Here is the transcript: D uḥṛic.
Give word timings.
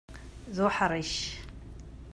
D 0.55 0.57
uḥṛic. 0.65 1.13